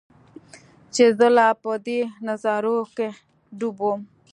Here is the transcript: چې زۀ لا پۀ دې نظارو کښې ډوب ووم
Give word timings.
چې 0.93 1.03
زۀ 1.17 1.27
لا 1.35 1.47
پۀ 1.61 1.73
دې 1.85 1.99
نظارو 2.27 2.77
کښې 2.97 3.09
ډوب 3.57 3.77
ووم 3.81 4.01